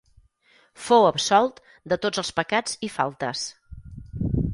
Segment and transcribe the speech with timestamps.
[0.85, 1.61] Fou absolt
[1.93, 3.45] de tots els pecats i faltes.